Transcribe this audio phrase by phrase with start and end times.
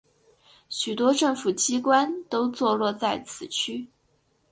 [0.67, 3.87] 许多政府机关都座落在此区。